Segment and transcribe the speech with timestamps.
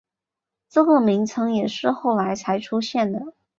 [0.67, 3.35] 这个名称也是后来才出现的。